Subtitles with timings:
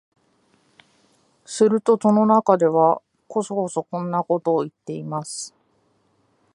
[1.45, 5.53] すると戸の中では、こそこそこんなことを言っています